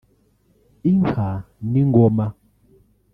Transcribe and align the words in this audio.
inka 0.91 1.29
n’ingoma 1.71 2.25